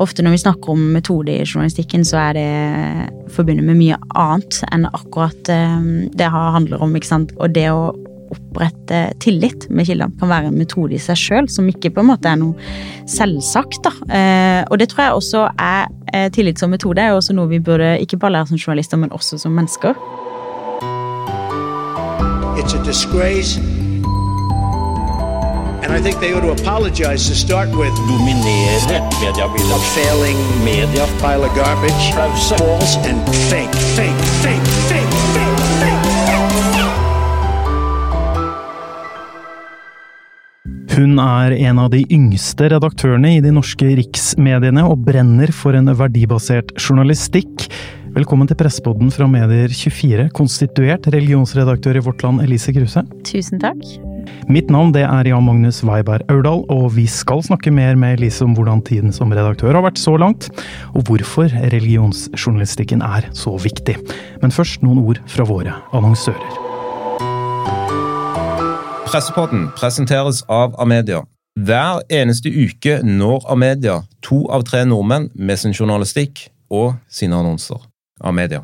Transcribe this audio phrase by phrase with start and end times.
[0.00, 4.62] ofte når vi snakker om metode i journalistikken, så er det forbundet med mye annet
[4.72, 5.52] enn akkurat
[6.16, 6.96] det handler om.
[6.96, 7.34] ikke sant?
[7.38, 7.92] Og det å
[8.32, 12.10] opprette tillit med kildene kan være en metode i seg sjøl, som ikke på en
[12.12, 12.56] måte er noe
[13.10, 13.82] selvsagt.
[13.84, 13.92] da.
[14.08, 17.60] Eh, og det tror jeg også er eh, tillit som metode, er også noe vi
[17.60, 19.96] burde ikke bare lære som journalister, men også som mennesker.
[22.58, 23.81] It's a disgrace.
[25.82, 27.94] And I think they ought to apologize to start with.
[28.08, 28.78] Dominere
[29.20, 29.82] mediebildet.
[29.94, 31.06] Failing media.
[31.20, 32.04] Pile of garbage.
[32.48, 33.18] False and
[33.50, 35.52] fake, fake, fake, fake, fake.
[40.92, 45.88] Hun er en av de yngste redaktørene i de norske riksmediene, og brenner for en
[45.96, 47.66] verdibasert journalistikk.
[48.12, 53.06] Velkommen til Pressepodden fra Medier24, konstituert religionsredaktør i Vårt Land, Elise Kruse.
[53.24, 54.11] Tusen takk.
[54.52, 58.44] Mitt navn det er Jan Magnus Weiberg Aurdal, og vi skal snakke mer med Elise
[58.44, 60.50] om hvordan tiden som redaktør har vært så langt,
[60.92, 63.96] og hvorfor religionsjournalistikken er så viktig.
[64.42, 66.58] Men først noen ord fra våre annonsører.
[69.08, 71.22] Pressepodden presenteres av Amedia.
[71.60, 77.82] Hver eneste uke når Amedia to av tre nordmenn med sin journalistikk og sine annonser.
[78.24, 78.62] Amedia.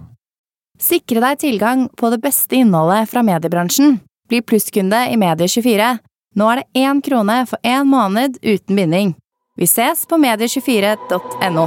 [0.81, 3.99] Sikre deg tilgang på det beste innholdet fra mediebransjen.
[4.29, 5.97] Bli plusskunde i Medie24.
[6.37, 9.15] Nå er det én krone for én måned uten binding.
[9.57, 11.65] Vi ses på medie24.no.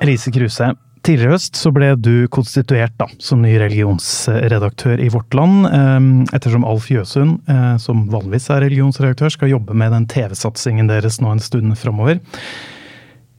[0.00, 5.64] Elise Kruse, Tidligere høst så ble du konstituert da, som ny religionsredaktør i Vårt Land,
[5.72, 11.16] ehm, ettersom Alf Jøsund, eh, som vanligvis er religionsredaktør, skal jobbe med den TV-satsingen deres
[11.24, 12.20] nå en stund framover.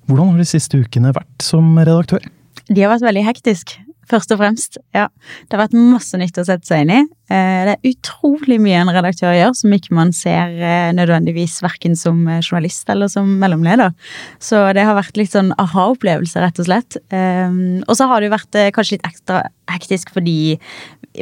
[0.09, 2.25] Hvordan har de siste ukene vært som redaktør?
[2.65, 3.77] De har vært veldig hektisk
[4.09, 4.77] først og fremst.
[4.95, 5.07] Ja.
[5.45, 7.01] Det har vært masse nytt å sette seg inn i.
[7.31, 11.95] Eh, det er utrolig mye en redaktør gjør som ikke man ser eh, nødvendigvis verken
[11.97, 13.93] som eh, journalist eller som mellomleder.
[14.41, 16.97] Så det har vært litt sånn aha-opplevelse, rett og slett.
[17.11, 20.57] Og så har det jo vært kanskje litt ekstra hektisk fordi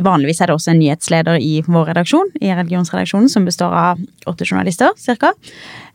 [0.05, 4.45] vanligvis er det også en nyhetsleder i vår redaksjon, i religionsredaksjonen, som består av åtte
[4.45, 5.33] journalister, cirka.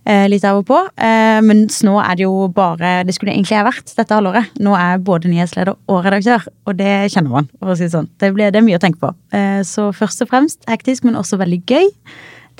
[0.05, 0.79] Litt av og på.
[0.99, 4.51] Men nå er det jo bare Det skulle egentlig ha vært dette halvåret.
[4.61, 7.95] Nå er jeg både nyhetsleder og redaktør, og det kjenner man, for å si det
[7.95, 8.11] sånn.
[8.21, 9.15] Det, ble, det er mye å tenke på.
[9.65, 11.91] Så så først og fremst hektisk, men også veldig gøy.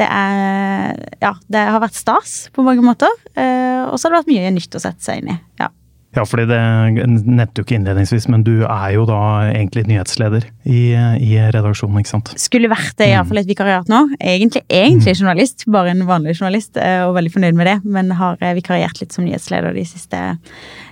[0.01, 3.11] Det er Ja, det har vært stas på mange måter.
[3.37, 5.41] Eh, og så har det vært mye nytt å sette seg inn i.
[5.63, 5.71] Ja.
[6.15, 6.59] Ja, fordi det
[7.03, 9.19] nevnte du ikke innledningsvis, men du er jo da
[9.49, 12.31] egentlig nyhetsleder i, i redaksjonen, ikke sant?
[12.39, 14.05] Skulle vært det, iallfall et vikariat nå.
[14.21, 15.19] Egentlig, egentlig mm.
[15.19, 17.77] journalist, bare en vanlig journalist, eh, og veldig fornøyd med det.
[17.97, 20.23] Men har eh, vikariert litt som nyhetsleder de siste,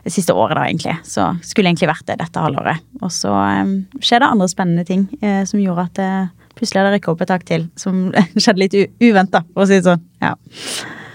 [0.02, 0.98] de siste året, da, egentlig.
[1.06, 2.82] Så skulle egentlig vært det dette halvåret.
[3.02, 6.96] Og så um, skjer det andre spennende ting eh, som gjorde at uh, plutselig hadde
[6.96, 7.68] rykka opp et tak til.
[7.80, 8.08] Som
[8.40, 10.04] skjedde litt uventa, for å si det sånn.
[10.22, 10.34] Ja.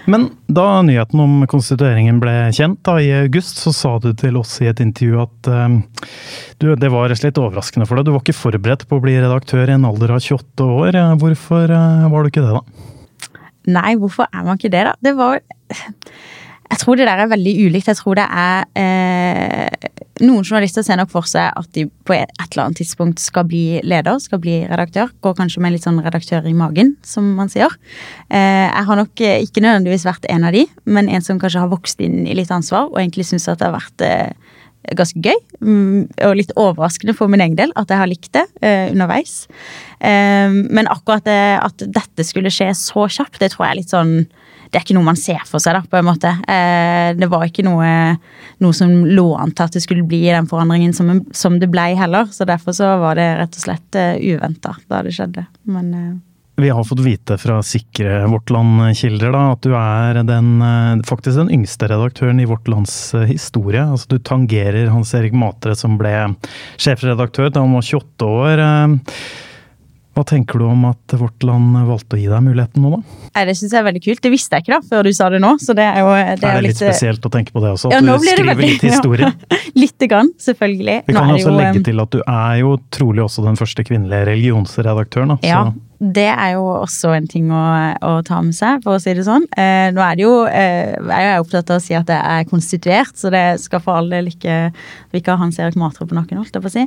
[0.08, 4.54] Men da nyheten om konstitueringen ble kjent da, i august, så sa du til oss
[4.64, 5.66] i et intervju at uh,
[6.64, 8.08] du, det var litt overraskende for deg.
[8.08, 11.00] Du var ikke forberedt på å bli redaktør i en alder av 28 år.
[11.20, 12.88] Hvorfor uh, var du ikke det, da?
[13.68, 14.96] Nei, hvorfor er man ikke det, da?
[15.04, 15.42] Det var
[16.68, 17.92] Jeg tror det der er veldig ulikt.
[17.92, 19.67] Jeg tror det er eh,
[20.24, 23.80] noen journalister ser nok for seg at de på et eller annet tidspunkt skal bli
[23.86, 25.12] leder, skal bli redaktør.
[25.24, 27.74] Går kanskje med litt sånn redaktør i magen, som man sier.
[28.30, 31.64] Eh, jeg har nok eh, ikke nødvendigvis vært en av de, men en som kanskje
[31.64, 34.56] har vokst inn i litt ansvar, og egentlig syns at det har vært eh,
[34.98, 35.38] ganske gøy.
[35.60, 39.48] Mm, og litt overraskende for min egen del at jeg har likt det underveis.
[40.00, 44.14] Men akkurat det, at dette skulle skje så kjapt, det tror jeg er litt sånn
[44.68, 46.34] det er ikke noe man ser for seg, da, på en måte.
[46.50, 47.90] Eh, det var ikke noe,
[48.64, 51.72] noe som lå an til at det skulle bli i den forandringen som, som det
[51.72, 52.30] blei heller.
[52.34, 55.46] Så derfor så var det rett og slett uh, eh, uventa da det skjedde.
[55.72, 56.14] Men uh,
[56.58, 60.56] vi har fått vite fra sikre Vårt Land-kilder at du er den,
[61.06, 62.96] faktisk den yngste redaktøren i Vårt Lands
[63.30, 63.84] historie.
[63.86, 66.16] Altså, du tangerer Hans Erik Matre, som ble
[66.82, 68.64] sjefredaktør da han var 28 år.
[70.18, 73.18] Hva tenker du om at Vårt Land valgte å gi deg muligheten nå, da?
[73.36, 74.22] Nei, Det syns jeg er veldig kult.
[74.24, 75.52] Det visste jeg ikke da, før du sa det nå.
[75.62, 76.10] så det Er jo...
[76.10, 78.26] Det er, det er litt, litt spesielt å tenke på det også, at ja, du
[78.26, 79.30] skriver veldig, litt historie?
[79.48, 81.02] Ja, lite grann, selvfølgelig.
[81.06, 84.26] Vi kan også jo, legge til at du er jo trolig også den første kvinnelige
[84.32, 85.36] religionsredaktøren.
[85.36, 85.60] Da, ja,
[86.18, 87.62] det er jo også en ting å,
[88.06, 89.46] å, ta med seg, for å si det sånn.
[89.58, 92.50] Eh, nå er det jo eh, Jeg er opptatt av å si at det er
[92.50, 94.58] konstituert, så det skal for all del ikke
[95.12, 96.86] Vi ikke har Hans Erik Matre på nakken, holdt jeg på å si.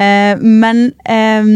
[0.00, 1.52] Eh, men eh,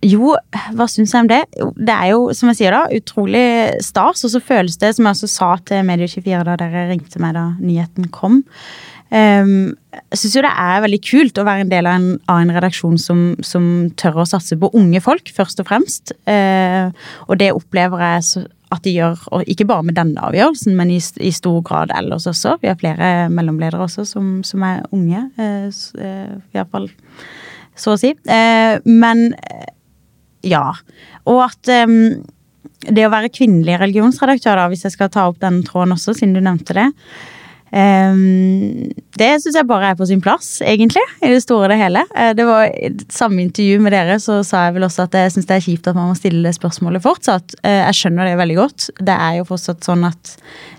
[0.00, 0.32] jo,
[0.76, 1.40] hva syns jeg om det?
[1.76, 3.44] Det er jo, som jeg sier da, utrolig
[3.84, 4.24] stas.
[4.24, 7.50] Og så føles det, som jeg også sa til Medie24 da dere ringte meg da
[7.60, 8.40] nyheten kom
[9.12, 12.40] um, Jeg syns jo det er veldig kult å være en del av en, av
[12.40, 13.66] en redaksjon som, som,
[14.00, 16.14] tør å satse på unge folk, først og fremst.
[16.24, 16.88] Uh,
[17.28, 21.00] og det opplever jeg at de gjør, og ikke bare med denne avgjørelsen, men i,
[21.20, 22.56] i stor grad ellers også.
[22.62, 25.66] Vi har flere mellomledere også som, som er unge, eh,
[25.98, 26.86] eh iallfall
[27.74, 28.12] så å si.
[28.14, 29.32] Eh, men
[30.46, 30.64] ja.
[31.28, 32.22] Og at um,
[32.88, 36.36] det å være kvinnelig religionsredaktør, da, hvis jeg skal ta opp den tråden også, siden
[36.36, 36.88] du nevnte det,
[37.70, 42.02] det syns jeg bare er på sin plass, egentlig, i det store og det hele.
[42.16, 45.34] Uh, det var i samme intervju med dere, så sa jeg vel også at jeg
[45.34, 47.56] syns det er kjipt at man må stille det spørsmålet fortsatt.
[47.62, 48.88] Uh, jeg skjønner det veldig godt.
[48.98, 50.34] Det er jo fortsatt sånn at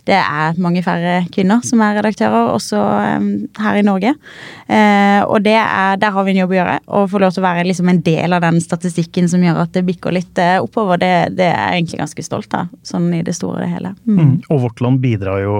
[0.10, 2.80] det er mange færre kvinner som er redaktører, også
[3.22, 3.30] um,
[3.62, 4.16] her i Norge.
[4.66, 6.78] Uh, og er, der har vi en jobb å gjøre.
[6.88, 9.76] Å få lov til å være liksom en del av den statistikken som gjør at
[9.76, 13.36] det bikker litt oppover, det, det, er jeg egentlig ganske stolt av, sånn i det
[13.38, 13.94] store og det hele.
[14.08, 14.20] Mm.
[14.22, 14.34] Mm.
[14.50, 15.56] Og Vårt Land bidrar jo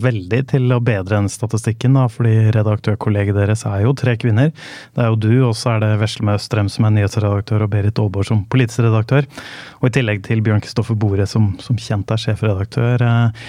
[0.00, 4.50] veldig til til å bedre den statistikken, da, fordi redaktørkollegiet deres er jo tre kvinner.
[4.96, 8.00] Det er jo du, og så er det Veslemø Strøm som er nyhetsredaktør, og Berit
[8.00, 9.28] Aalborg som politisk redaktør.
[9.82, 13.04] Og i tillegg til Bjørn Kristoffer Bore som, som kjent er sjefredaktør.
[13.04, 13.48] Eh,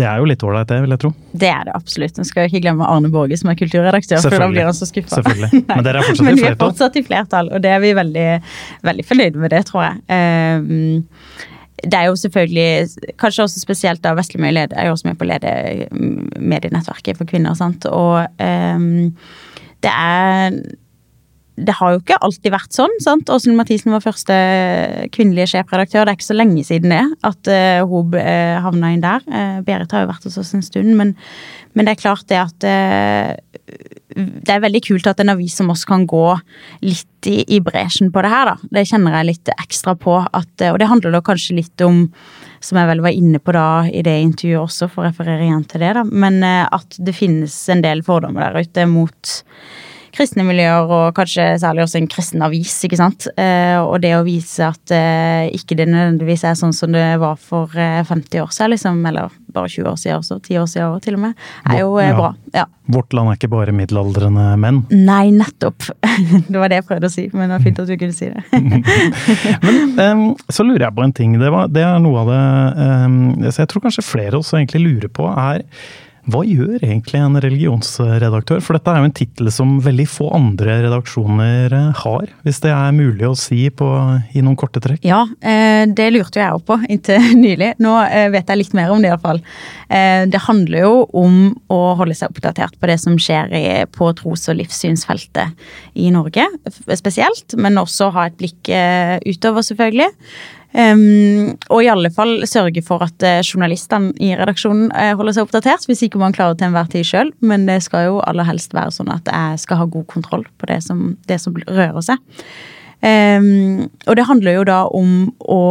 [0.00, 1.10] det er jo litt ålreit, det, vil jeg tro.
[1.42, 2.16] Det er det absolutt.
[2.16, 4.86] Nå skal jeg ikke glemme Arne Borge, som er kulturredaktør, for da blir han så
[4.88, 5.20] skuffa.
[5.26, 6.40] Men dere er fortsatt Men i flertall?
[6.40, 8.28] Men vi er fortsatt i flertall, og det er vi veldig,
[8.86, 9.98] veldig fornøyd med det, tror jeg.
[10.14, 11.48] Um,
[11.84, 15.26] det er jo selvfølgelig Kanskje også spesielt da Veslemøy leder, er jo også med på
[15.26, 15.54] å lede
[15.90, 17.56] mm, medienettverket for kvinner.
[17.58, 17.86] sant?
[17.88, 19.10] Og um,
[19.80, 20.60] det er
[21.60, 22.92] det har jo ikke alltid vært sånn.
[23.04, 23.28] sant?
[23.28, 24.34] Åshild Mathisen var første
[25.12, 26.06] kvinnelige sjefredaktør.
[26.06, 29.24] Det er ikke så lenge siden det at uh, hun uh, havna inn der.
[29.28, 31.12] Uh, Berit har jo vært hos oss en stund, men,
[31.74, 32.68] men det er klart det at
[34.20, 36.26] det er veldig kult at en avis som oss kan gå
[36.84, 38.70] litt i, i bresjen på det her, da.
[38.76, 40.16] Det kjenner jeg litt ekstra på.
[40.24, 42.06] At, og det handler da kanskje litt om,
[42.64, 45.66] som jeg vel var inne på da i det intervjuet også, for å referere igjen
[45.70, 49.36] til det, da, men eh, at det finnes en del fordommer der ute mot
[50.16, 52.74] kristne miljøer, og kanskje særlig også en kristen avis.
[52.86, 53.28] ikke sant?
[53.36, 57.38] Eh, og det å vise at eh, ikke det nødvendigvis er sånn som det var
[57.40, 61.16] for 50 år siden, liksom, eller bare 20 år siden også, 10 år siden til
[61.18, 62.12] og med, er jo ja.
[62.16, 62.30] bra.
[62.54, 62.66] Ja.
[62.90, 64.82] Vårt land er ikke bare middelaldrende menn?
[64.90, 65.86] Nei, nettopp.
[66.50, 68.28] Det var det jeg prøvde å si, men det var fint at du kunne si
[68.28, 68.42] det.
[69.96, 71.36] men så lurer jeg på en ting.
[71.40, 72.40] Det, var, det er noe av det
[73.06, 75.64] um, jeg tror kanskje flere også egentlig lurer på, er
[76.28, 78.60] hva gjør egentlig en religionsredaktør?
[78.64, 82.72] For dette er jo en tittel som veldig få andre redaksjoner eh, har, hvis det
[82.74, 83.88] er mulig å si på,
[84.36, 85.00] i noen korte trekk?
[85.06, 87.72] Ja, eh, det lurte jeg òg på inntil nylig.
[87.80, 89.40] Nå eh, vet jeg litt mer om det iallfall.
[89.90, 91.38] Det handler jo om
[91.72, 93.50] å holde seg oppdatert på det som skjer
[93.90, 96.44] på tros- og livssynsfeltet i Norge
[96.94, 98.70] spesielt, men også ha et blikk
[99.26, 100.06] utover, selvfølgelig.
[100.70, 105.48] Um, og i alle fall sørge for at uh, journalistene i redaksjonen uh, holder seg
[105.48, 107.32] oppdatert, hvis ikke man klarer til enhver tid sjøl.
[107.42, 110.70] Men det skal jo aller helst være sånn at jeg skal ha god kontroll på
[110.70, 112.22] det som, det som rører seg.
[113.00, 115.62] Um, og det handler jo da om å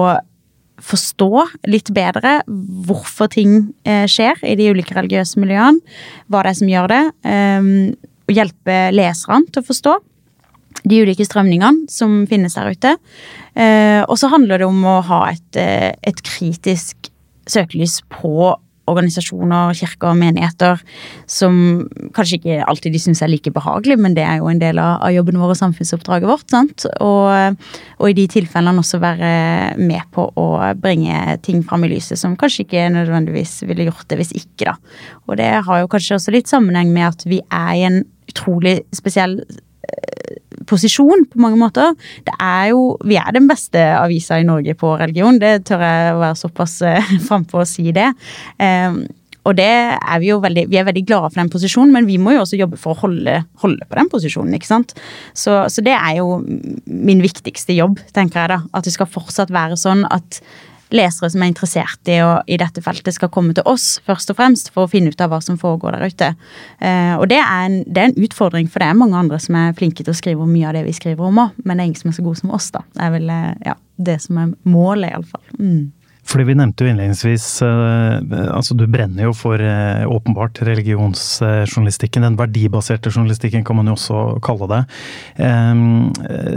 [0.79, 2.39] forstå litt bedre
[2.87, 3.57] hvorfor ting
[3.87, 5.79] uh, skjer i de ulike religiøse miljøene.
[6.27, 7.03] Hva det er som gjør det.
[7.23, 7.71] Um,
[8.29, 9.95] hjelpe leserne til å forstå
[10.87, 12.95] de ulike strømningene som finnes der ute.
[13.55, 17.11] Eh, og så handler det om å ha et, eh, et kritisk
[17.49, 18.55] søkelys på
[18.89, 20.81] organisasjoner, kirker og menigheter
[21.29, 24.81] som kanskje ikke alltid de syns er like behagelig, men det er jo en del
[24.81, 26.47] av, jobben vår og samfunnsoppdraget vårt.
[26.49, 26.85] sant?
[27.05, 27.59] Og,
[27.99, 29.31] og, i de tilfellene også være
[29.77, 30.47] med på å
[30.79, 34.77] bringe ting fram i lyset som kanskje ikke nødvendigvis ville gjort det hvis ikke, da.
[35.29, 38.79] Og det har jo kanskje også litt sammenheng med at vi er i en utrolig
[38.95, 39.39] spesiell
[40.69, 41.95] posisjon på mange måter.
[42.27, 46.15] Det er jo Vi er den beste avisa i Norge på religion, det tør jeg
[46.15, 48.11] å være såpass uh, frampå å si det.
[48.61, 49.03] Um,
[49.47, 52.19] og det er vi jo veldig, vi er veldig glade for den posisjonen, men vi
[52.21, 54.53] må jo også jobbe for å holde, holde på den posisjonen.
[54.57, 54.93] ikke sant?
[55.33, 56.41] Så, så, det er jo
[56.85, 58.59] min viktigste jobb, tenker jeg da.
[58.75, 60.41] At det skal fortsatt være sånn at
[60.95, 64.39] lesere som er interessert i, å, i dette feltet, skal komme til oss først og
[64.39, 66.31] fremst for å finne ut av hva som foregår der ute.
[66.79, 69.57] Eh, og det er, en, det er, en, utfordring, for det er mange andre som
[69.59, 71.83] er flinke til å skrive om mye av det vi skriver om òg, men det
[71.83, 72.83] er ingen som er så gode som oss, da.
[72.95, 73.77] Det er vel eh, ja,
[74.09, 75.45] det som er målet, iallfall.
[75.59, 75.89] Mm.
[76.29, 78.19] Fordi vi nevnte jo innledningsvis uh,
[78.53, 82.27] altså Du brenner jo for uh, åpenbart religionsjournalistikken.
[82.27, 84.81] Den verdibaserte journalistikken kan man jo også kalle det.
[85.41, 86.11] Um,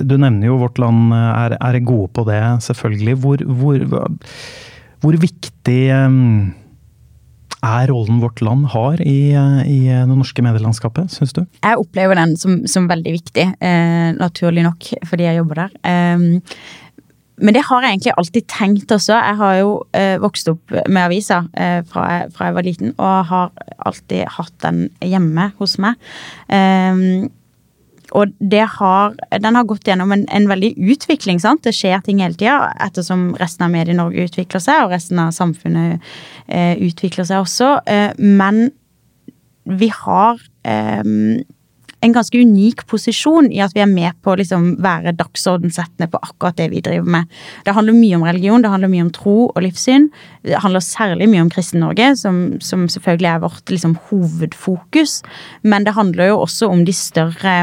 [0.05, 3.15] du nevner jo Vårt Land er, gode på det, selvfølgelig.
[3.23, 3.87] Hvor, hvor,
[5.03, 5.81] hvor viktig
[7.63, 9.33] er rollen Vårt Land har i,
[9.71, 11.45] i det norske medielandskapet, syns du?
[11.63, 15.77] Jeg opplever den som, som veldig viktig, eh, naturlig nok, fordi jeg jobber der.
[15.87, 16.25] Eh,
[17.43, 19.19] men det har jeg egentlig alltid tenkt også.
[19.19, 23.31] Jeg har jo eh, vokst opp med aviser eh, fra, fra, jeg var liten, og
[23.31, 25.99] har alltid hatt den hjemme hos meg.
[26.49, 27.31] Um,
[28.13, 31.41] og har, den har gått gjennom en, en veldig utvikling.
[31.41, 31.63] sant?
[31.65, 36.13] Det skjer ting hele tida ettersom resten av Medie-Norge utvikler seg, og resten av samfunnet
[36.47, 37.73] eh, utvikler seg også.
[37.89, 38.69] Uh, men
[39.65, 41.41] vi har um,
[42.03, 46.21] en ganske unik posisjon i at vi er med på å liksom være dagsordensettende på
[46.27, 47.31] akkurat det vi driver med.
[47.67, 50.09] Det handler mye om religion, det handler mye om tro og livssyn.
[50.43, 55.21] Det handler særlig mye om Kristen-Norge, som, som, selvfølgelig er vårt liksom, hovedfokus.
[55.63, 57.57] Men det handler jo også om de større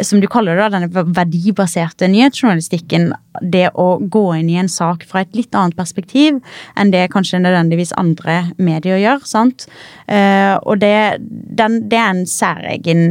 [0.00, 5.22] som du kaller det, denne verdibaserte nyhetsjournalistikken, det å gå inn i en sak fra
[5.22, 6.40] et litt annet perspektiv
[6.78, 9.22] enn det kanskje nødvendigvis andre medier gjør.
[9.28, 9.66] sant?
[10.08, 13.02] Uh, og det, den, det, er en særegen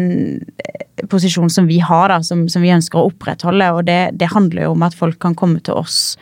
[0.65, 3.73] eh, posisjon som vi har, da, som, som vi ønsker å opprettholde.
[3.77, 6.15] Og det, det handler jo om at folk kan komme til oss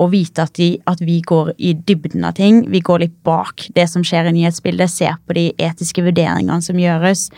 [0.00, 2.62] og vite at, de, at, vi går i dybden av ting.
[2.72, 6.80] Vi går litt bak det som skjer i nyhetsbildet, ser på de etiske vurderingene som
[6.80, 7.28] gjøres.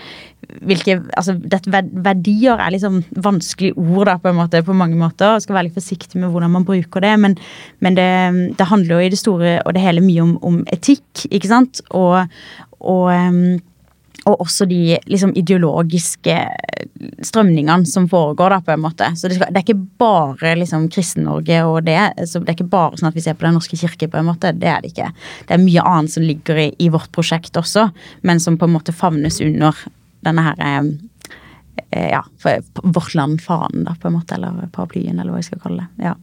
[0.63, 1.61] Hvilke, altså, det,
[2.05, 5.35] verdier er liksom vanskelig ord da, på, en måte, på mange måter.
[5.35, 7.15] og Skal være litt forsiktig med hvordan man bruker det.
[7.21, 7.37] Men,
[7.85, 8.09] men det,
[8.59, 11.83] det, handler jo i det store og det hele mye om, om etikk, ikke sant?
[11.91, 12.25] Og,
[12.81, 13.11] og
[14.25, 16.37] og også de liksom, ideologiske
[17.29, 19.11] strømningene som foregår, da, på en måte.
[19.19, 21.99] Så det, skal, det er ikke bare liksom, Kristen-Norge og det.
[22.31, 24.31] Så det er ikke bare sånn at vi ser på Den norske kirke, på en
[24.31, 24.55] måte.
[24.57, 25.11] Det er det ikke.
[25.49, 27.91] Det er mye annet som ligger i, i vårt prosjekt også,
[28.25, 29.85] men som på en måte favnes under
[30.27, 30.93] denne her eh,
[31.91, 32.23] eh Ja,
[32.83, 34.37] Vårt Land-fanen, da, på en måte.
[34.37, 36.11] Eller paraplyen, eller hva jeg skal kalle det.
[36.11, 36.15] ja.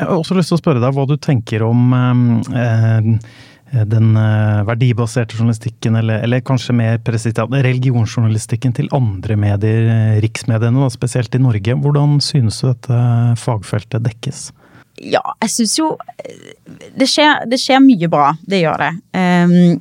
[0.00, 4.16] Jeg har også lyst til å spørre deg hva du tenker om eh, eh den
[4.20, 9.86] eh, verdibaserte journalistikken, eller, eller kanskje mer presist religionsjournalistikken til andre medier,
[10.20, 11.78] riksmediene, da, spesielt i Norge.
[11.80, 12.98] Hvordan synes du dette
[13.40, 14.50] fagfeltet dekkes?
[15.00, 15.88] Ja, jeg syns jo
[16.98, 18.28] det skjer, det skjer, mye bra.
[18.44, 18.92] Det gjør det.
[19.16, 19.80] Um,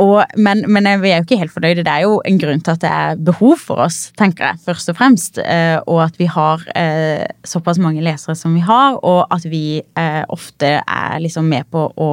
[0.00, 1.84] og, men, men, vi er jo ikke helt fornøyde.
[1.86, 4.90] Det er jo en grunn til at det er behov for oss, tenker jeg, først
[4.90, 5.38] og fremst.
[5.38, 9.80] Eh, og at vi har eh, såpass mange lesere som vi har, og at vi
[9.80, 12.10] eh, ofte er liksom med på å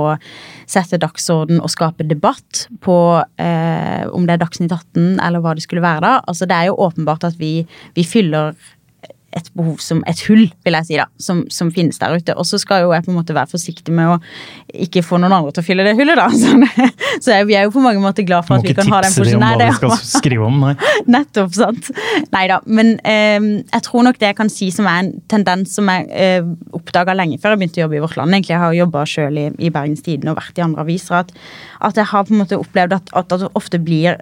[0.70, 5.84] sette dagsorden og skape debatt på om det er Dagsnytt 18 eller hva det skulle
[5.84, 6.12] være da.
[6.30, 7.66] Altså Det er jo åpenbart at vi,
[7.98, 8.56] vi fyller
[9.38, 12.36] et behov som et hull, vil jeg si, da, som, som finnes der ute.
[12.36, 14.18] Og så skal jo jeg på en måte være forsiktig med å
[14.86, 16.28] ikke få noen andre til å fylle det hullet, da.
[16.42, 16.88] Så,
[17.22, 19.14] så jeg, vi er jo på mange måter glad for at vi kan ha den
[19.14, 19.44] posisjonen.
[19.44, 20.72] Må ikke tipse dem om hva vi skal skrive om, nei.
[21.16, 21.90] Nettopp, sant.
[22.34, 22.58] Nei da.
[22.66, 26.08] Men eh, jeg tror nok det jeg kan si som er en tendens som jeg
[26.12, 28.36] eh, oppdaga lenge før jeg begynte å jobbe i Vårt Land.
[28.36, 31.22] Egentlig jeg har jobba sjøl i, i Bergens Tidende og vært i andre aviser.
[31.22, 31.34] At,
[31.80, 34.22] at, jeg har på en måte opplevd at, at det ofte blir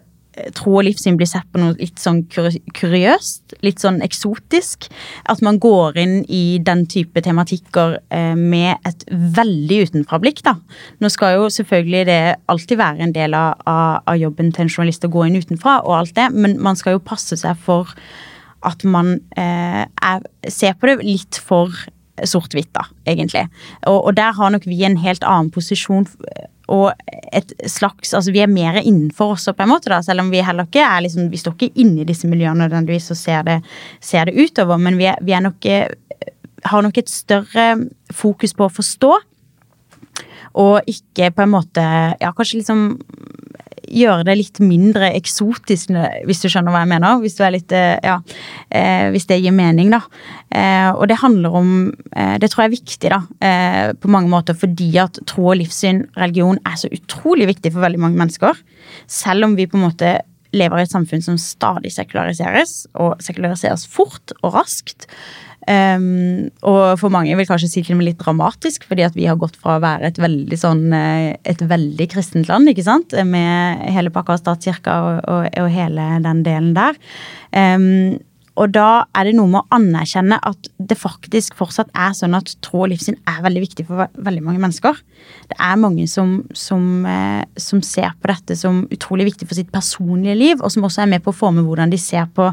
[0.57, 4.89] tro og livssyn blir sett på noe litt sånn kuriøst, litt sånn eksotisk.
[5.31, 10.55] At man går inn i den type tematikker eh, med et veldig utenfra-blikk, da.
[11.03, 15.05] Nå skal jo selvfølgelig det alltid være en del av, av, jobben til en journalist
[15.07, 17.93] å gå inn utenfra og alt det, men man skal jo passe seg for
[18.67, 21.71] at man eh, er, ser på det litt for
[22.27, 23.45] sort-hvitt, da, egentlig.
[23.87, 26.07] Og, og, der har nok vi en helt annen posisjon
[26.69, 26.91] og
[27.33, 30.43] et slags Altså vi er mer innenfor også, på en måte, da, selv om vi
[30.45, 33.57] heller ikke er liksom Vi står ikke inne i disse miljøene nødvendigvis og ser det,
[34.01, 35.65] ser det utover, men vi, er, vi er nok
[36.65, 37.67] har nok et større
[38.13, 39.11] fokus på å forstå.
[40.59, 41.83] Og ikke på en måte
[42.19, 42.85] Ja, kanskje liksom
[43.89, 45.91] gjøre det litt mindre eksotisk,
[46.27, 47.19] hvis du skjønner hva jeg mener.
[47.23, 48.19] Hvis, litt, eh, ja,
[48.69, 50.01] eh, hvis det gir mening, da.
[50.49, 51.69] Eh, og det handler om
[52.09, 53.19] Det tror jeg er viktig, da,
[54.01, 57.99] på mange måter, fordi at tro og livssyn, religion, er så utrolig viktig for veldig
[58.01, 58.57] mange mennesker.
[59.07, 60.13] Selv om vi på en måte
[60.55, 65.07] lever i et samfunn som stadig sekulariseres, og sekulariseres fort og raskt.
[65.67, 69.57] Um, og for mange vil kanskje si med litt dramatisk, fordi at vi har gått
[69.59, 74.13] fra å være et veldig sånn eh, et veldig kristent land, ikke sant, med hele
[74.13, 76.97] pakka av statskirka og, og, og, hele den delen der.
[77.51, 78.17] Um,
[78.59, 82.51] og da er det noe med å anerkjenne at det faktisk fortsatt er sånn at
[82.65, 84.99] tro og livssyn er veldig viktig for veldig mange mennesker.
[85.47, 89.71] Det er mange som, som, eh, som, ser på dette som utrolig viktig for sitt
[89.71, 92.49] personlige liv, og som også er med på å forme hvordan de ser på,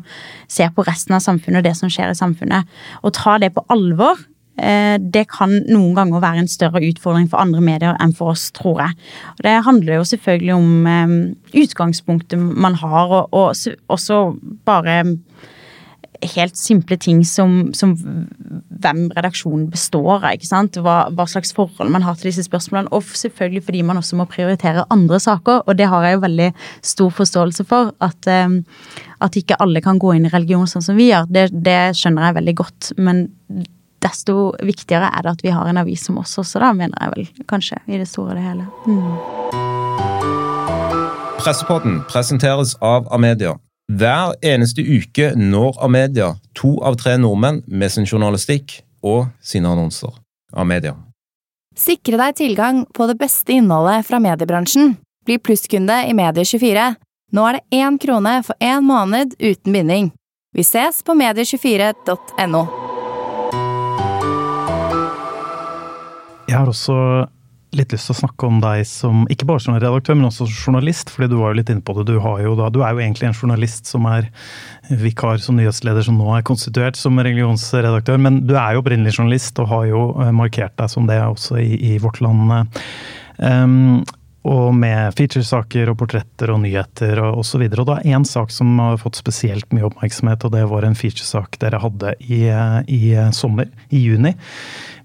[0.47, 2.79] ser på resten av samfunnet og det som skjer i samfunnet.
[3.03, 4.23] Å ta det på alvor
[4.63, 8.47] eh, det kan noen ganger være en større utfordring for andre medier enn for oss,
[8.55, 8.95] tror jeg.
[9.35, 11.19] Og det handler jo selvfølgelig om um,
[11.67, 13.57] utgangspunktet man har, og
[13.91, 14.23] også
[14.69, 15.03] bare
[16.23, 17.95] helt simple ting som, som,
[18.83, 20.33] hvem redaksjonen består av.
[20.37, 20.79] ikke sant?
[20.83, 22.93] Hva, hva, slags forhold man har til disse spørsmålene.
[22.97, 25.65] Og selvfølgelig fordi man også må prioritere andre saker.
[25.67, 26.51] Og det har jeg jo veldig
[26.93, 27.93] stor forståelse for.
[28.05, 28.61] At, um,
[29.25, 31.25] at ikke alle kan gå inn i religion sånn som vi gjør.
[31.31, 32.93] Det, det, skjønner jeg veldig godt.
[33.01, 33.27] Men
[34.05, 37.15] desto viktigere er det at vi har en avis som oss også, da, mener jeg
[37.17, 37.47] vel.
[37.51, 37.81] Kanskje.
[37.87, 38.65] I det store og det hele.
[38.87, 39.15] Mm.
[41.41, 43.57] Pressepodden presenteres av Amedia.
[43.87, 50.11] Hver eneste uke når Amedia to av tre nordmenn med sin journalistikk og sine annonser.
[50.51, 50.97] Amedia.
[51.79, 54.97] Sikre deg tilgang på det beste innholdet fra mediebransjen.
[55.27, 56.97] Bli plusskunde i Medie24.
[57.37, 60.11] Nå er det én krone for én måned uten binding.
[60.57, 62.67] Vi ses på medie24.no.
[66.47, 66.97] Jeg har også
[67.79, 70.73] litt lyst til å snakke om deg som ikke bare som redaktør, men også som
[70.73, 71.11] journalist.
[71.13, 72.07] fordi du var jo litt inne på det.
[72.11, 74.31] Du, jo da, du er jo egentlig en journalist som er
[74.91, 78.21] vikar som nyhetsleder, som nå er konstituert som religionsredaktør.
[78.23, 81.61] Men du er jo opprinnelig journalist og har jo eh, markert deg som det også
[81.63, 82.71] i, i Vårt Land.
[83.37, 84.05] Um,
[84.47, 87.65] og med featuresaker og portretter og nyheter og osv.
[87.67, 90.87] Og, og det er én sak som har fått spesielt mye oppmerksomhet, og det var
[90.87, 92.45] en featuresak dere hadde i,
[92.87, 93.03] i
[93.35, 94.37] sommer, i juni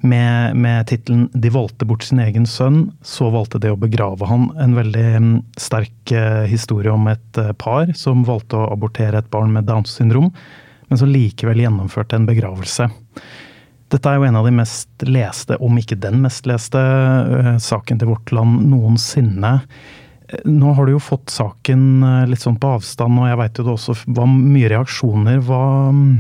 [0.02, 4.50] med, med tittelen 'De valgte bort sin egen sønn, så valgte de å begrave han'.
[4.62, 9.32] En veldig mm, sterk eh, historie om et eh, par som valgte å abortere et
[9.34, 10.32] barn med Downs syndrom,
[10.90, 12.90] men som likevel gjennomførte en begravelse.
[13.92, 18.00] Dette er jo en av de mest leste, om ikke den mest leste, uh, saken
[18.00, 19.58] til Vårt Land noensinne.
[20.48, 23.74] Nå har du jo fått saken litt sånn på avstand, og jeg veit jo det
[23.74, 25.42] også var mye reaksjoner.
[25.44, 26.14] Hva, mm,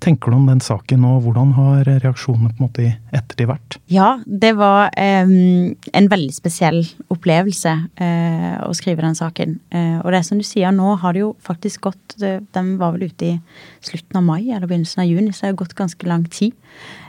[0.00, 3.76] tenker du om den saken, og hvordan har reaksjonene på en måte i ettertid vært?
[3.92, 6.80] Ja, det var um, en veldig spesiell
[7.12, 9.58] opplevelse uh, å skrive den saken.
[9.74, 13.08] Uh, og det som du sier, nå har det jo faktisk gått Den var vel
[13.08, 13.34] ute i
[13.84, 16.52] slutten av mai eller begynnelsen av juni, så det har gått ganske lang tid.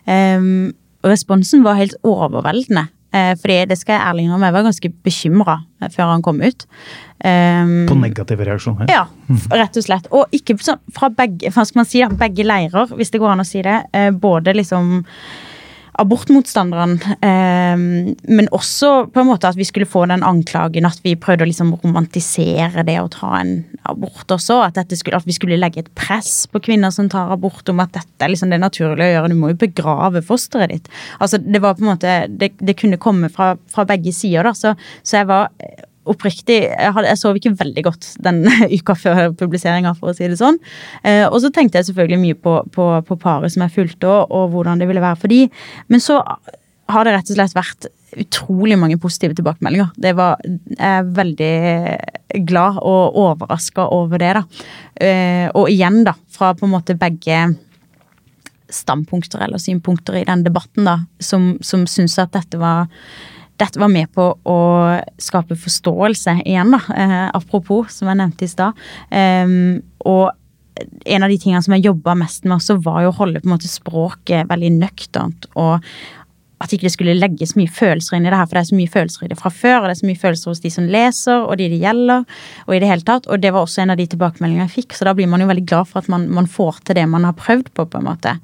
[0.07, 2.86] Og responsen var helt overveldende.
[3.12, 5.58] Uh, fordi det skal jeg ærlig innrømme, jeg var ganske bekymra
[5.91, 6.65] før han kom ut.
[7.25, 8.89] Um, på negative reaksjoner?
[8.91, 9.06] Ja,
[9.51, 10.10] rett og slett.
[10.15, 13.44] Og ikke sånn fra begge, hva skal man si, begge leirer, hvis det går an
[13.44, 13.77] å si det.
[13.96, 15.01] Uh, både liksom
[16.01, 17.84] abortmotstanderne, um,
[18.27, 21.50] men også på en måte at vi skulle få den anklagen at vi prøvde å
[21.50, 23.53] liksom romantisere det å ta en
[23.89, 24.60] abort også.
[24.65, 27.93] At, skulle, at, vi skulle legge et press på kvinner som tar abort, om at
[27.98, 29.31] dette er liksom det naturlige å gjøre.
[29.31, 30.91] Du må jo begrave fosteret ditt.
[31.20, 34.50] Altså, det var på en måte, det, det kunne komme fra, fra begge sider.
[34.50, 35.50] da, så, så jeg var
[36.10, 38.43] oppriktig jeg, hadde, jeg, sov ikke veldig godt den
[38.77, 40.59] uka før publiseringa, for å si det sånn.
[41.03, 44.33] Eh, og så tenkte jeg selvfølgelig mye på, på, på paret som jeg fulgte, og,
[44.33, 45.46] og, hvordan det ville være for de.
[45.92, 46.22] Men så
[46.92, 49.94] har det rett og slett vært utrolig mange positive tilbakemeldinger.
[50.03, 51.53] Det var, jeg er veldig
[52.48, 54.70] glad og overraska over det, da.
[55.01, 57.46] Eh, og igjen, da, fra på en måte begge
[58.72, 62.87] standpunkter eller synpunkter i den debatten, da, som, som syns at dette var
[63.59, 64.59] dette var med på å
[65.22, 66.81] skape forståelse igjen, da.
[66.96, 68.85] Eh, apropos, som jeg nevnte i stad.
[69.11, 69.57] Eh,
[70.07, 70.31] og
[70.81, 73.50] en av de tingene som jeg jobba mest med også, var jo å holde på
[73.50, 75.50] en måte språket veldig nøkternt.
[75.59, 75.83] Og
[76.61, 78.77] at ikke det skulle legges mye følelser inn i det her, for det er så
[78.77, 80.89] mye følelser i det fra før, og det er så mye følelser hos de som
[80.91, 82.27] leser, og de det gjelder,
[82.67, 83.27] og i det hele tatt.
[83.31, 85.50] Og det var også en av de tilbakemeldingene jeg fikk, så da blir man jo
[85.50, 88.07] veldig glad for at man, man får til det man har prøvd på, på en
[88.07, 88.35] måte.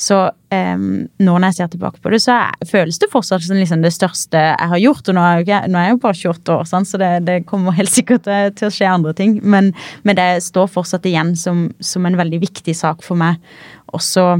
[0.00, 0.88] Så um,
[1.20, 2.38] nå når jeg ser tilbake på det, så
[2.70, 5.12] føles det fortsatt som liksom det største jeg har gjort.
[5.12, 6.90] Og nå er jeg nå er jeg jo bare 28 år, sant?
[6.90, 9.38] så det, det, kommer helt sikkert til å skje andre ting.
[9.44, 9.72] Men,
[10.06, 13.42] men det står fortsatt igjen som, som en veldig viktig sak for meg.
[13.96, 14.36] Også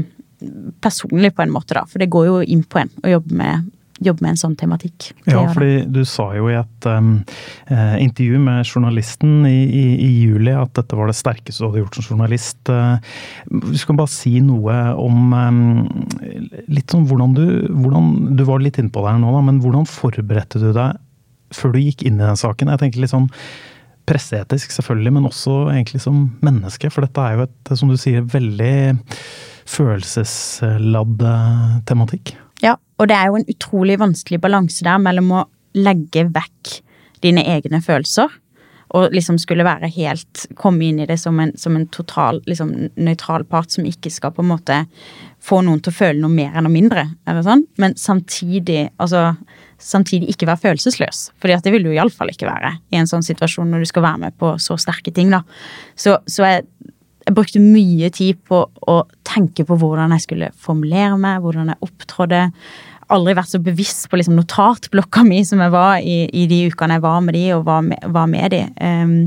[0.83, 1.87] personlig, på en måte, da.
[1.89, 3.69] For det går jo inn på en å jobbe med,
[4.03, 5.09] jobbe med en sånn tematikk.
[5.25, 7.15] Ja, fordi du sa jo i et um,
[7.73, 11.81] eh, intervju med journalisten i, i, i, juli at dette var det sterkeste du hadde
[11.81, 12.59] gjort som journalist.
[12.67, 15.63] Du vi skal bare si noe om um,
[16.69, 19.61] litt sånn hvordan du hvordan, Du var litt inne på det her nå, da, men
[19.63, 21.01] hvordan forberedte du deg
[21.55, 22.69] før du gikk inn i den saken?
[22.73, 23.29] Jeg tenker litt sånn
[24.07, 26.91] presseetisk, selvfølgelig, men også egentlig som menneske.
[26.93, 28.73] For dette er jo et, som du sier, veldig
[29.67, 31.23] følelsesladd
[31.89, 32.35] tematikk.
[32.63, 35.45] Ja, og det er jo en utrolig vanskelig balanse der mellom å
[35.77, 36.79] legge vekk
[37.21, 38.31] dine egne følelser
[38.95, 42.71] og liksom skulle være helt Komme inn i det som en, som en total liksom,
[42.95, 44.81] nøytral part som ikke skal på en måte
[45.43, 47.03] få noen til å føle noe mer enn noe mindre.
[47.27, 49.35] eller sånn, Men samtidig altså,
[49.77, 51.31] samtidig ikke være følelsesløs.
[51.39, 54.03] fordi at det vil du iallfall ikke være i en sånn situasjon når du skal
[54.03, 55.29] være med på så sterke ting.
[55.29, 55.43] da.
[55.95, 56.65] Så, så jeg
[57.27, 61.83] jeg brukte mye tid på å tenke på hvordan jeg skulle formulere meg, hvordan jeg
[61.83, 62.43] opptrådde.
[63.11, 66.97] Aldri vært så bevisst på liksom notatblokka mi som jeg var i, i, de ukene
[66.97, 68.61] jeg var med de og var med, var med de.
[68.79, 69.17] Um,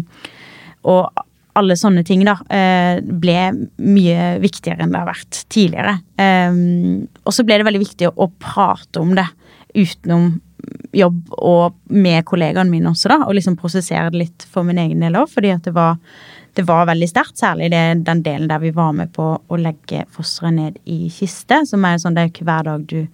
[0.88, 1.26] og
[1.60, 3.38] alle sånne ting da, uh, ble
[3.84, 5.98] mye viktigere enn det har vært tidligere.
[6.16, 9.28] Um, og så ble det veldig viktig å prate om det
[9.76, 10.38] utenom
[10.96, 15.04] jobb og med kollegaene mine også, da, og liksom prosessere det litt for min egen
[15.04, 16.00] del òg, fordi at det var
[16.58, 17.38] det var veldig sterkt.
[17.40, 21.62] Særlig det, den delen der vi var med på å legge fosteret ned i kiste.
[21.68, 23.04] Som er sånn det er ikke hver dag du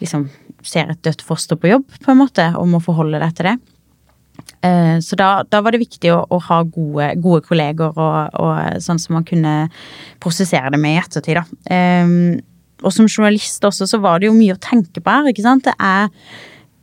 [0.00, 0.28] liksom
[0.66, 3.56] ser et dødt foster på jobb, på en måte, og må forholde deg til det.
[4.62, 8.80] Eh, så da, da, var det viktig å, å ha gode, gode kolleger og, og,
[8.82, 9.56] sånn som man kunne
[10.22, 11.40] prosessere det med i ettertid.
[11.40, 12.06] Da.
[12.06, 12.40] Um,
[12.82, 15.30] og som journalist også, så var det jo mye å tenke på her.
[15.30, 15.66] ikke sant?
[15.66, 16.08] Det er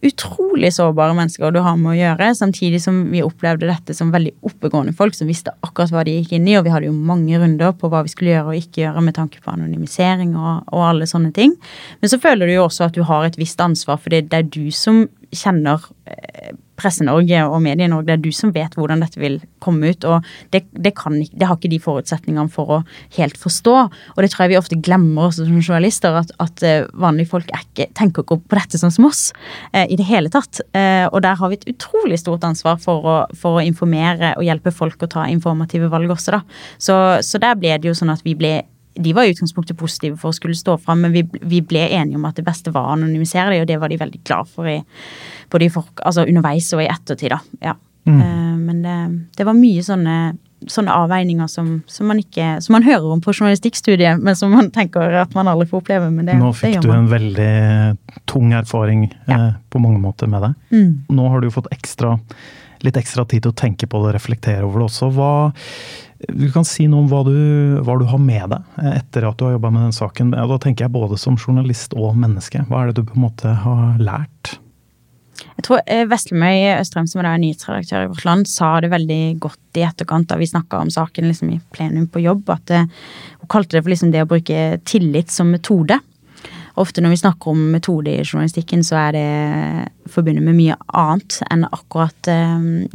[0.06, 4.32] utrolig sårbare mennesker du har med å gjøre, samtidig som vi opplevde dette som veldig
[4.48, 7.40] oppegående folk som visste akkurat hva de gikk inn i, og vi hadde jo mange
[7.42, 10.86] runder på hva vi skulle gjøre og ikke gjøre med tanke på anonymisering og, og
[10.88, 11.58] alle sånne ting.
[12.00, 14.48] Men så føler du jo også at du har et visst ansvar, for det er
[14.48, 15.04] du som
[15.36, 20.08] kjenner eh, Presse-Norge og Medie-Norge, det er du som vet hvordan dette vil komme ut.
[20.08, 22.80] Og det, det, kan, det, har ikke de forutsetningene for å
[23.18, 23.76] helt forstå.
[24.16, 27.52] Og det tror jeg vi ofte glemmer også som journalister, at, at eh, vanlige folk
[27.54, 29.30] ikke, tenker ikke på dette sånn som oss
[29.74, 30.62] eh, i det hele tatt.
[30.78, 34.48] Eh, og der har vi et utrolig stort ansvar for å, for å, informere og
[34.48, 36.44] hjelpe folk å ta informative valg også, da.
[36.82, 38.60] Så, så der ble det jo sånn at vi ble
[39.00, 42.20] de var i utgangspunktet positive for å skulle stå fram, men vi, vi, ble enige
[42.20, 44.68] om at det beste var å anonymisere dem, og det var de veldig glad for
[44.68, 44.80] i,
[45.52, 47.36] både i for, altså underveis og i ettertid.
[47.36, 47.40] da,
[47.72, 47.78] ja.
[48.10, 48.20] Mm.
[48.20, 48.98] Uh, men det,
[49.38, 50.18] det, var mye sånne,
[50.68, 54.72] sånne avveininger som, som, man ikke, som man hører om på journalistikkstudiet, men som man
[54.76, 56.12] tenker at man aldri får oppleve.
[56.14, 57.52] Men det, Nå fikk du en veldig
[58.30, 59.40] tung erfaring ja.
[59.40, 60.54] uh, på mange måter med det.
[60.74, 60.92] Mm.
[61.16, 62.18] Nå har du fått ekstra,
[62.84, 65.12] litt ekstra tid til å tenke på det og reflektere over det også.
[65.16, 65.34] Hva
[66.28, 67.36] du kan si noe om hva du,
[67.86, 70.34] hva du har med deg eh, etter at du har jobba med den saken.
[70.36, 72.66] Da tenker jeg både som journalist og menneske.
[72.68, 74.58] Hva er det du på en måte har lært?
[75.40, 79.80] Jeg tror eh, Veslemøy Østrem, som er nyhetsredaktør i Vårt Land, sa det veldig godt
[79.80, 82.52] i etterkant da vi snakka om saken liksom, i plenum på jobb.
[82.52, 82.88] at eh,
[83.40, 86.02] Hun kalte det for liksom det å bruke tillit som metode.
[86.80, 89.26] Ofte når vi snakker om metode i journalistikken, så er det
[90.10, 92.30] forbundet med mye annet enn akkurat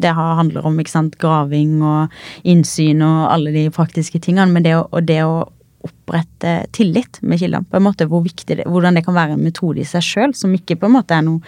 [0.01, 2.15] det handler om ikke sant, graving og
[2.49, 4.51] innsyn og alle de praktiske tingene.
[4.55, 5.45] Men det å, det å
[5.85, 7.65] opprette tillit med kildene.
[7.71, 10.35] på en måte, hvor viktig det, Hvordan det kan være en metode i seg sjøl,
[10.35, 11.41] som ikke på en måte er noe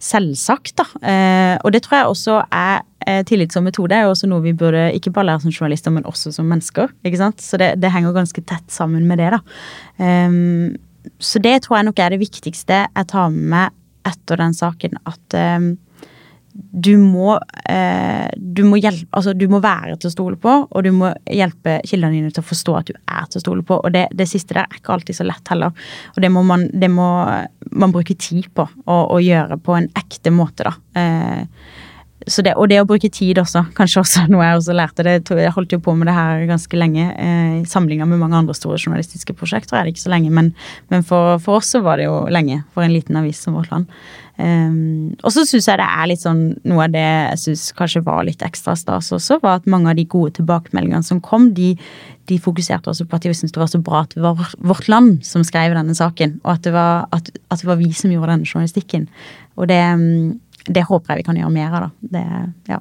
[0.00, 0.76] selvsagt.
[0.76, 0.86] da.
[1.02, 4.44] Eh, og det tror jeg også er eh, tillit som metode er jo også noe
[4.44, 6.88] vi burde ikke bare lære som journalister, men også som mennesker.
[7.04, 7.40] ikke sant?
[7.40, 9.32] Så det, det henger ganske tett sammen med det.
[9.36, 9.42] da.
[9.98, 10.76] Um,
[11.18, 14.98] så det tror jeg nok er det viktigste jeg tar med meg etter den saken.
[15.06, 15.72] At um,
[16.52, 17.36] du må,
[17.70, 21.12] eh, du må hjelpe Altså, du må være til å stole på, og du må
[21.30, 23.78] hjelpe kildene dine til å forstå at du er til å stole på.
[23.78, 25.72] Og det, det siste der er ikke alltid så lett heller.
[26.16, 27.08] Og det må man, det må
[27.70, 30.74] man bruke tid på å, gjøre på en ekte måte, da.
[31.00, 31.80] Eh,
[32.26, 35.06] det, og det å bruke tid også, kanskje også noe jeg også lærte.
[35.06, 37.08] Det, jeg holdt jo på med det her ganske lenge.
[37.12, 40.52] Eh, Sammenligna med mange andre store journalistiske prosjekter er det ikke så lenge, men,
[40.92, 42.62] men for, for, oss så var det jo lenge.
[42.74, 43.90] For en liten avis som Vårt Land.
[44.42, 48.00] Um, og så syns jeg det er litt sånn Noe av det jeg syns kanskje
[48.06, 51.74] var litt ekstra stas også, var at mange av de gode tilbakemeldingene som kom, de,
[52.32, 54.88] de fokuserte også på at de syntes det var så bra at det var Vårt
[54.88, 58.14] Land som skrev denne saken, og at det var, at, at det var vi som
[58.14, 59.06] gjorde denne journalistikken.
[59.60, 62.14] Og det um, det håper jeg vi kan gjøre mer av, da.
[62.14, 62.28] Det,
[62.70, 62.78] ja.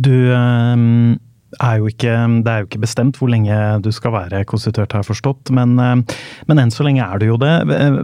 [0.00, 1.18] Du um,
[1.58, 2.12] er jo ikke
[2.44, 5.50] Det er jo ikke bestemt hvor lenge du skal være konstituert, har jeg forstått.
[5.56, 7.52] Men, men, enn så lenge er du jo det.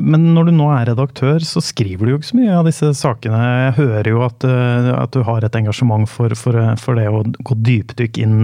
[0.02, 2.90] Men når du nå er redaktør, så skriver du jo ikke så mye av disse
[2.98, 3.42] sakene.
[3.68, 4.48] Jeg hører jo at,
[4.96, 8.40] at du har et engasjement for, for, for, det å gå dypdykk inn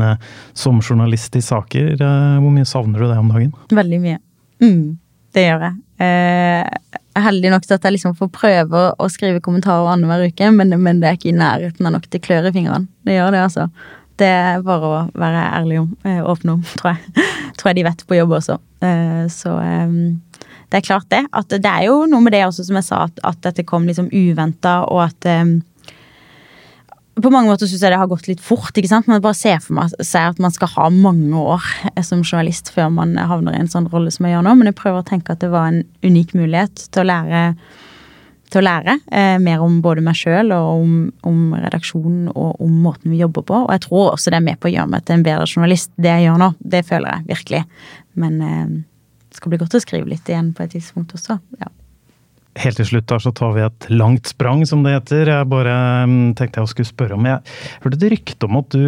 [0.55, 1.97] som journalist i saker.
[1.99, 3.55] Hvor mye savner du det om dagen?
[3.75, 4.23] Veldig mye.
[4.63, 4.99] Mm,
[5.35, 5.81] det gjør jeg.
[6.03, 10.51] Eh, er heldig nok til at jeg liksom får prøve å skrive kommentarer annenhver uke,
[10.55, 12.89] men, men, det er ikke i nærheten av nok til klør i fingrene.
[13.07, 13.69] Det gjør det, altså.
[14.21, 17.27] Det er bare å være ærlig om, eh, åpne om, tror jeg.
[17.59, 18.59] tror jeg de vet på jobb også.
[18.85, 19.99] Eh, så ehm,
[20.73, 21.23] det er klart det.
[21.37, 23.89] At det er jo noe med det også, som jeg sa, at, at dette kom
[23.89, 25.59] liksom uventa, og at ehm,
[27.21, 28.73] på mange måter syns jeg det har gått litt fort.
[28.73, 29.09] ikke sant?
[29.11, 31.65] Man bare ser for meg at man skal ha mange år
[32.07, 34.79] som journalist før man havner i en sånn rolle som jeg gjør nå, men jeg
[34.79, 37.43] prøver å tenke at det var en unik mulighet til å lære,
[38.53, 40.97] til å lære eh, mer om både meg sjøl og om,
[41.29, 43.61] om, redaksjonen og om måten vi jobber på.
[43.67, 45.93] Og jeg tror også det er med på å gjøre meg til en bedre journalist,
[46.01, 46.51] det jeg gjør nå.
[46.65, 47.63] Det føler jeg virkelig.
[48.25, 48.75] Men eh,
[49.29, 51.37] det skal bli godt å skrive litt igjen på et tidspunkt også.
[51.61, 51.69] ja.
[52.61, 55.25] Helt til slutt da, så tar vi et langt sprang, som det heter.
[55.31, 57.41] Jeg bare mm, tenkte jeg skulle spørre om Jeg
[57.81, 58.85] hørte et rykte om at du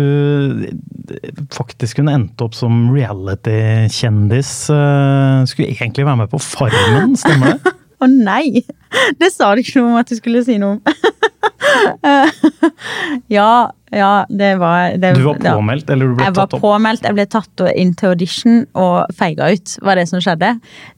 [1.55, 4.53] faktisk kunne endt opp som reality-kjendis.
[4.74, 7.74] Eh, skulle egentlig være med på Farmen, stemmer det?
[8.05, 8.61] Å oh, nei!
[9.16, 10.81] Det sa du ikke noe om at du skulle si noe om.
[13.33, 16.53] ja, ja, det var det, Du var påmeldt, eller du ble tatt opp?
[16.59, 20.20] Jeg var påmeldt, jeg ble tatt inn til audition og feiga ut, var det som
[20.24, 20.50] skjedde.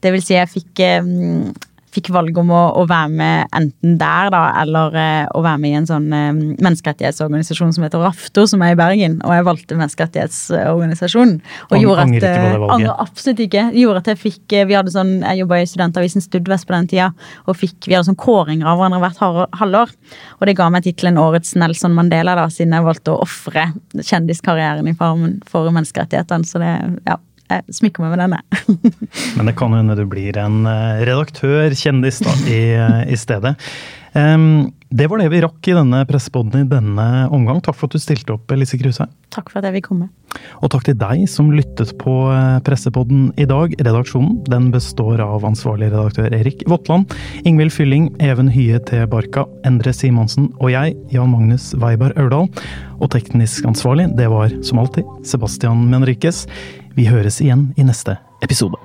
[0.03, 0.73] Det vil si, jeg fikk
[1.05, 1.53] um,
[1.97, 5.73] fikk valg om å, å, være med enten der, da, eller uh, å være med
[5.73, 6.29] i en sånn uh,
[6.63, 9.17] menneskerettighetsorganisasjon som heter Rafto, som er i Bergen.
[9.25, 11.37] Og jeg valgte menneskerettighetsorganisasjonen.
[11.71, 12.71] Og gjorde at, valget?
[12.77, 13.67] Angrer absolutt ikke.
[13.77, 17.11] Gjorde at jeg fikk Vi hadde sånn, jeg jobba i studentavisen Studvest på den tida,
[17.47, 19.95] og fikk, vi hadde sånn kåringer av hverandre hvert halvår.
[20.39, 24.87] Og det ga meg tittelen Årets Nelson Mandela, da, siden jeg valgte å ofre kjendiskarrieren
[24.89, 26.47] i farmen for menneskerettighetene.
[26.47, 26.73] Så det,
[27.07, 28.41] ja jeg smykker meg med denne.
[29.37, 33.55] Men det kan hende du blir en eh, redaktør, kjendis, da, i, eh, i stedet.
[34.17, 37.05] Um, det var det vi rakk i denne pressepodden i denne
[37.35, 37.59] omgang.
[37.61, 39.05] Takk for at du stilte opp, Lise Kruse.
[39.35, 40.07] Takk for at jeg fikk komme.
[40.63, 43.75] Og takk til deg som lyttet på eh, pressepodden i dag.
[43.83, 47.13] Redaksjonen den består av ansvarlig redaktør Erik Votland,
[47.47, 49.03] Ingvild Fylling, Even Hye T.
[49.11, 52.47] Barka, Endre Simonsen og jeg, Jan Magnus Weiberg Aurdal.
[52.97, 56.45] Og teknisk ansvarlig, det var som alltid Sebastian Menriquez.
[56.97, 58.79] Vi høres igjen i neste episode.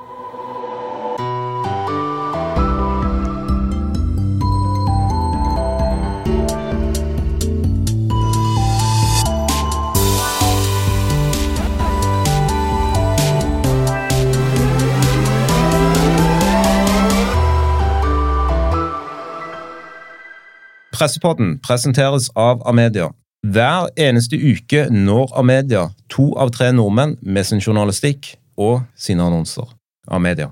[20.92, 23.08] Pressepodden presenteres av Amedia.
[23.42, 29.66] Hver eneste uke når Amedia to av tre nordmenn med sin journalistikk og sine annonser.
[30.06, 30.46] Amedia.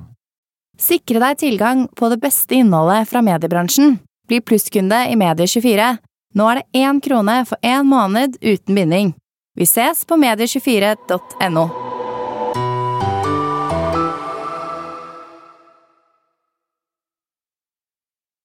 [0.81, 3.99] Sikre deg tilgang på det beste innholdet fra mediebransjen.
[4.27, 5.91] Bli plusskunde i Medie24.
[6.35, 9.15] Nå er det én krone for én måned uten binding.
[9.55, 11.90] Vi ses på medie24.no.